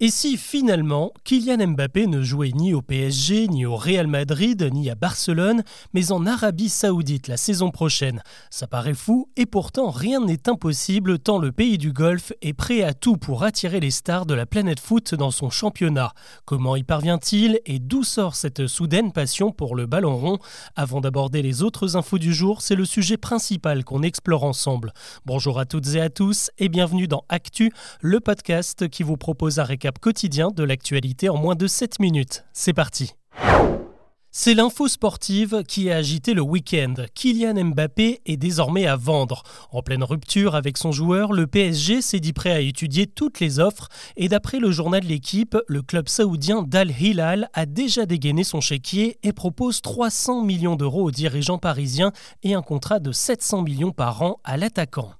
[0.00, 4.88] Et si finalement Kylian Mbappé ne jouait ni au PSG, ni au Real Madrid, ni
[4.90, 8.22] à Barcelone, mais en Arabie Saoudite la saison prochaine?
[8.48, 12.84] Ça paraît fou et pourtant rien n'est impossible tant le pays du Golfe est prêt
[12.84, 16.12] à tout pour attirer les stars de la planète foot dans son championnat.
[16.44, 20.38] Comment y parvient-il et d'où sort cette soudaine passion pour le ballon rond?
[20.76, 24.92] Avant d'aborder les autres infos du jour, c'est le sujet principal qu'on explore ensemble.
[25.26, 29.58] Bonjour à toutes et à tous et bienvenue dans Actu, le podcast qui vous propose
[29.58, 32.44] un récap quotidien de l'actualité en moins de 7 minutes.
[32.52, 33.14] C'est parti
[34.30, 36.94] c'est l'info sportive qui a agité le week-end.
[37.14, 39.42] Kylian Mbappé est désormais à vendre.
[39.72, 43.58] En pleine rupture avec son joueur, le PSG s'est dit prêt à étudier toutes les
[43.58, 48.44] offres et d'après le journal de l'équipe, le club saoudien Dal Hilal a déjà dégainé
[48.44, 52.12] son chéquier et propose 300 millions d'euros aux dirigeants parisiens
[52.44, 55.10] et un contrat de 700 millions par an à l'attaquant.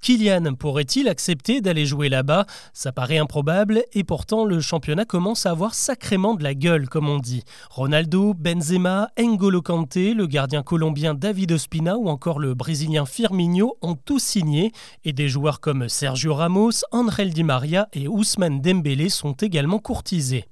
[0.00, 2.46] Kylian pourrait-il accepter d'aller jouer là-bas?
[2.72, 7.08] Ça paraît improbable et pourtant le championnat commence à avoir sacrément de la gueule comme
[7.08, 7.42] on dit.
[7.70, 13.96] Ronaldo, Benzema, N'Golo Kanté, le gardien colombien David Ospina ou encore le brésilien Firmino ont
[13.96, 14.72] tous signé
[15.04, 20.44] et des joueurs comme Sergio Ramos, Angel Di Maria et Ousmane Dembélé sont également courtisés.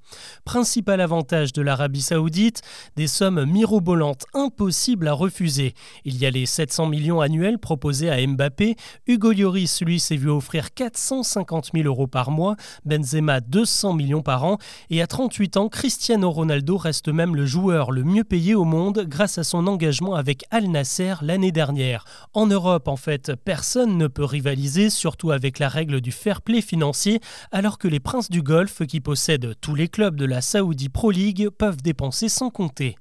[0.45, 2.61] Principal avantage de l'Arabie Saoudite,
[2.95, 5.73] des sommes mirobolantes impossibles à refuser.
[6.05, 8.75] Il y a les 700 millions annuels proposés à Mbappé,
[9.07, 14.43] Hugo Lloris, lui, s'est vu offrir 450 000 euros par mois, Benzema 200 millions par
[14.43, 14.57] an,
[14.89, 19.05] et à 38 ans, Cristiano Ronaldo reste même le joueur le mieux payé au monde
[19.07, 22.05] grâce à son engagement avec Al Nasser l'année dernière.
[22.33, 26.61] En Europe, en fait, personne ne peut rivaliser, surtout avec la règle du fair play
[26.61, 27.19] financier,
[27.51, 31.11] alors que les princes du Golfe, qui possèdent tous les clubs de la Saudi Pro
[31.11, 32.95] League, peuvent dépenser sans compter.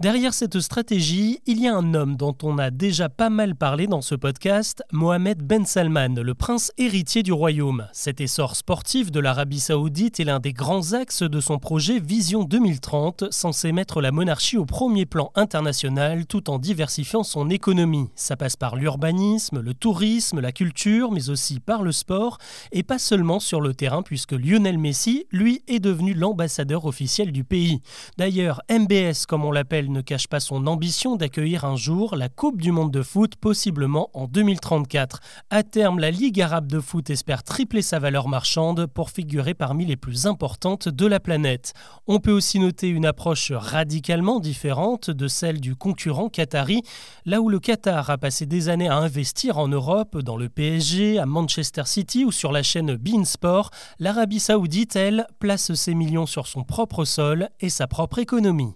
[0.00, 3.86] Derrière cette stratégie, il y a un homme dont on a déjà pas mal parlé
[3.86, 7.86] dans ce podcast, Mohamed Ben Salman, le prince héritier du royaume.
[7.92, 12.44] Cet essor sportif de l'Arabie saoudite est l'un des grands axes de son projet Vision
[12.44, 18.08] 2030, censé mettre la monarchie au premier plan international tout en diversifiant son économie.
[18.14, 22.38] Ça passe par l'urbanisme, le tourisme, la culture, mais aussi par le sport,
[22.72, 27.44] et pas seulement sur le terrain puisque Lionel Messi, lui, est devenu l'ambassadeur officiel du
[27.44, 27.82] pays.
[28.16, 32.60] D'ailleurs, MBS, comme on l'appelle, ne cache pas son ambition d'accueillir un jour la Coupe
[32.60, 35.20] du monde de foot, possiblement en 2034.
[35.50, 39.84] À terme, la Ligue arabe de foot espère tripler sa valeur marchande pour figurer parmi
[39.84, 41.74] les plus importantes de la planète.
[42.06, 46.82] On peut aussi noter une approche radicalement différente de celle du concurrent qatari,
[47.26, 51.18] là où le Qatar a passé des années à investir en Europe, dans le PSG,
[51.18, 56.26] à Manchester City ou sur la chaîne Bein Sport, l'Arabie saoudite, elle, place ses millions
[56.26, 58.74] sur son propre sol et sa propre économie.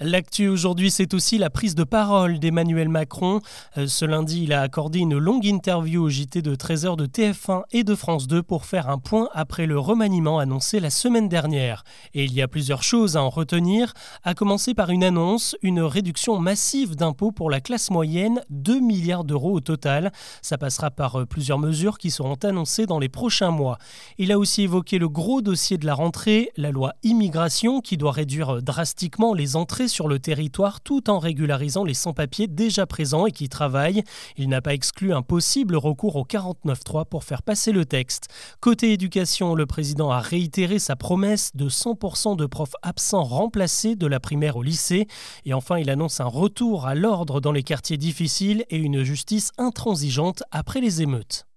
[0.00, 3.40] L'actu aujourd'hui, c'est aussi la prise de parole d'Emmanuel Macron.
[3.76, 7.64] Euh, ce lundi, il a accordé une longue interview au JT de 13h de TF1
[7.72, 11.82] et de France 2 pour faire un point après le remaniement annoncé la semaine dernière.
[12.14, 13.92] Et il y a plusieurs choses à en retenir,
[14.22, 19.24] à commencer par une annonce, une réduction massive d'impôts pour la classe moyenne, 2 milliards
[19.24, 20.12] d'euros au total.
[20.42, 23.78] Ça passera par euh, plusieurs mesures qui seront annoncées dans les prochains mois.
[24.16, 28.12] Il a aussi évoqué le gros dossier de la rentrée, la loi immigration qui doit
[28.12, 33.26] réduire euh, drastiquement les entrées sur le territoire tout en régularisant les sans-papiers déjà présents
[33.26, 34.02] et qui travaillent.
[34.36, 38.28] Il n'a pas exclu un possible recours au 49.3 pour faire passer le texte.
[38.60, 44.06] Côté éducation, le président a réitéré sa promesse de 100% de profs absents remplacés de
[44.06, 45.06] la primaire au lycée.
[45.44, 49.50] Et enfin, il annonce un retour à l'ordre dans les quartiers difficiles et une justice
[49.58, 51.47] intransigeante après les émeutes.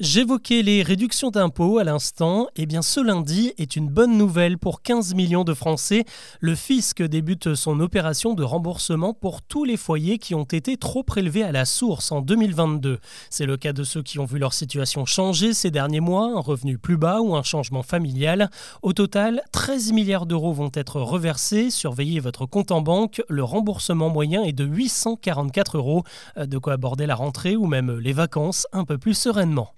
[0.00, 2.48] J'évoquais les réductions d'impôts à l'instant.
[2.56, 6.04] Eh bien, ce lundi est une bonne nouvelle pour 15 millions de Français.
[6.40, 11.04] Le fisc débute son opération de remboursement pour tous les foyers qui ont été trop
[11.04, 12.98] prélevés à la source en 2022.
[13.30, 16.40] C'est le cas de ceux qui ont vu leur situation changer ces derniers mois, un
[16.40, 18.50] revenu plus bas ou un changement familial.
[18.82, 21.70] Au total, 13 milliards d'euros vont être reversés.
[21.70, 23.22] Surveillez votre compte en banque.
[23.28, 26.02] Le remboursement moyen est de 844 euros.
[26.36, 29.70] De quoi aborder la rentrée ou même les vacances un peu plus sereinement.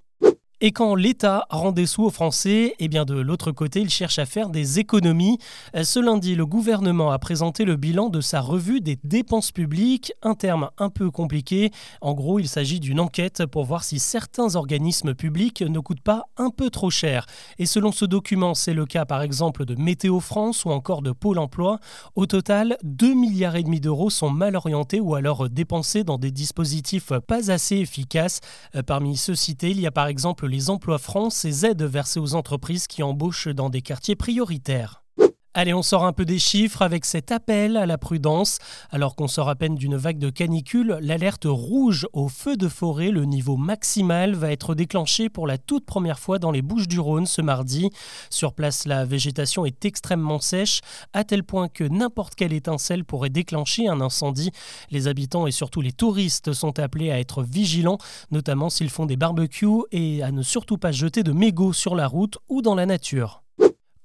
[0.63, 4.19] Et quand l'État rend des sous aux Français, eh bien de l'autre côté, il cherche
[4.19, 5.37] à faire des économies.
[5.75, 10.15] Euh, ce lundi, le gouvernement a présenté le bilan de sa revue des dépenses publiques,
[10.23, 11.73] un terme un peu compliqué.
[12.01, 16.25] En gros, il s'agit d'une enquête pour voir si certains organismes publics ne coûtent pas
[16.39, 17.27] un peu trop cher.
[17.59, 21.13] Et selon ce document, c'est le cas par exemple de Météo France ou encore de
[21.13, 21.81] Pôle Emploi.
[22.15, 26.31] Au total, 2 milliards et demi d'euros sont mal orientés ou alors dépensés dans des
[26.31, 28.41] dispositifs pas assez efficaces.
[28.75, 32.21] Euh, parmi ceux cités, il y a par exemple les emplois francs, ces aides versées
[32.21, 35.06] aux entreprises qui embauchent dans des quartiers prioritaires.
[35.59, 38.59] Allez, on sort un peu des chiffres avec cet appel à la prudence.
[38.91, 43.11] Alors qu'on sort à peine d'une vague de canicule, l'alerte rouge au feu de forêt,
[43.11, 47.01] le niveau maximal, va être déclenché pour la toute première fois dans les Bouches du
[47.01, 47.89] Rhône ce mardi.
[48.29, 50.83] Sur place, la végétation est extrêmement sèche,
[51.15, 54.51] à tel point que n'importe quelle étincelle pourrait déclencher un incendie.
[54.91, 57.97] Les habitants et surtout les touristes sont appelés à être vigilants,
[58.31, 62.09] notamment s'ils font des barbecues et à ne surtout pas jeter de mégots sur la
[62.09, 63.46] route ou dans la nature.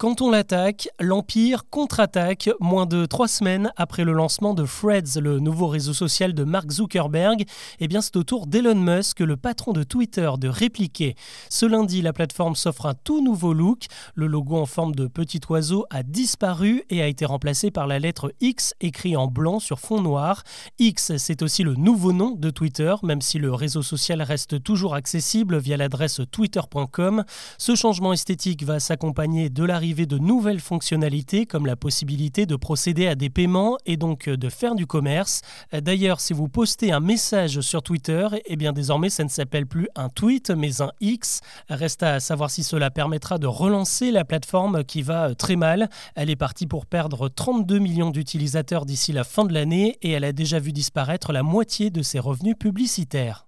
[0.02, 5.38] Quand on l'attaque, l'Empire contre-attaque moins de trois semaines après le lancement de Threads, le
[5.38, 7.46] nouveau réseau social de Mark Zuckerberg.
[7.80, 11.14] Eh bien, c'est au tour d'Elon Musk, le patron de Twitter, de répliquer.
[11.52, 13.86] Ce lundi, la plateforme s'offre un tout nouveau look.
[14.16, 18.00] Le logo en forme de petit oiseau a disparu et a été remplacé par la
[18.00, 20.42] lettre X écrit en blanc sur fond noir.
[20.80, 24.96] X, c'est aussi le nouveau nom de Twitter, même si le réseau social reste toujours
[24.96, 27.24] accessible via l'adresse twitter.com.
[27.60, 33.08] Ce changement esthétique va s'accompagner de l'arrivée de nouvelles fonctionnalités comme la possibilité de procéder
[33.08, 35.42] à des paiements et donc de faire du commerce.
[35.74, 39.88] D'ailleurs, si vous postez un message sur Twitter, eh bien désormais ça ne s'appelle plus
[39.96, 41.42] un tweet mais un X.
[41.70, 45.90] Reste à savoir si cela permettra de relancer la plateforme qui va très mal.
[46.16, 50.24] Elle est partie pour perdre 32 millions d'utilisateurs d'ici la fin de l'année et elle
[50.24, 53.46] a déjà vu disparaître la moitié de ses revenus publicitaires.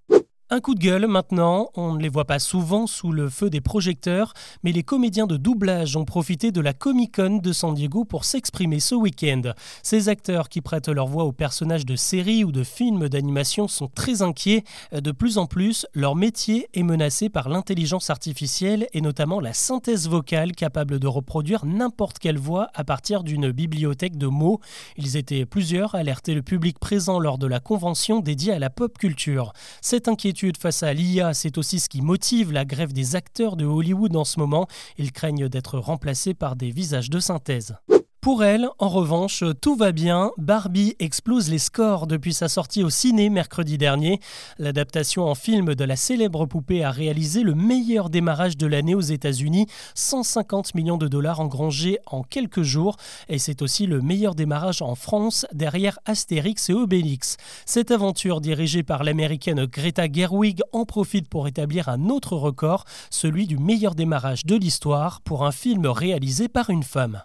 [0.54, 3.60] Un coup de gueule maintenant, on ne les voit pas souvent sous le feu des
[3.60, 8.06] projecteurs, mais les comédiens de doublage ont profité de la Comic Con de San Diego
[8.06, 9.42] pour s'exprimer ce week-end.
[9.82, 13.88] Ces acteurs qui prêtent leur voix aux personnages de séries ou de films d'animation sont
[13.88, 14.64] très inquiets.
[14.92, 20.08] De plus en plus, leur métier est menacé par l'intelligence artificielle et notamment la synthèse
[20.08, 24.60] vocale capable de reproduire n'importe quelle voix à partir d'une bibliothèque de mots.
[24.98, 28.70] Ils étaient plusieurs à alerter le public présent lors de la convention dédiée à la
[28.70, 29.54] pop culture.
[29.82, 30.08] Cette
[30.58, 34.26] face à l'IA, c'est aussi ce qui motive la grève des acteurs de Hollywood en
[34.26, 34.68] ce moment.
[34.98, 37.76] Ils craignent d'être remplacés par des visages de synthèse.
[38.24, 40.32] Pour elle, en revanche, tout va bien.
[40.38, 44.22] Barbie explose les scores depuis sa sortie au ciné mercredi dernier.
[44.58, 49.02] L'adaptation en film de la célèbre poupée a réalisé le meilleur démarrage de l'année aux
[49.02, 52.96] États-Unis, 150 millions de dollars engrangés en quelques jours,
[53.28, 57.36] et c'est aussi le meilleur démarrage en France derrière Astérix et Obélix.
[57.66, 63.48] Cette aventure dirigée par l'américaine Greta Gerwig en profite pour établir un autre record, celui
[63.48, 67.22] du meilleur démarrage de l'histoire pour un film réalisé par une femme.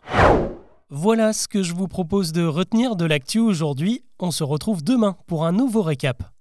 [0.90, 4.06] Voilà ce que je vous propose de retenir de l'actu aujourd'hui.
[4.20, 6.38] On se retrouve demain pour un nouveau récap.